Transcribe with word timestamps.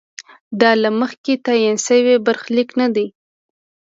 دا 0.61 0.71
له 0.83 0.89
مخکې 0.99 1.33
تعین 1.45 1.77
شوی 1.85 2.15
برخلیک 2.25 2.69
نه 2.81 2.87
دی. 2.95 3.07